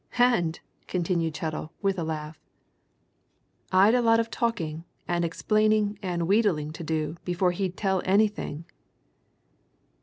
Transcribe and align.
And," 0.17 0.59
continued 0.87 1.35
Chettle 1.37 1.73
with 1.83 1.99
a 1.99 2.03
laugh, 2.03 2.39
"I'd 3.71 3.93
a 3.93 4.01
lot 4.01 4.19
of 4.19 4.31
talking 4.31 4.83
and 5.07 5.23
explaining 5.23 5.99
and 6.01 6.27
wheedling 6.27 6.71
to 6.71 6.83
do 6.83 7.17
before 7.23 7.51
he'd 7.51 7.77
tell 7.77 8.01
anything." 8.03 8.65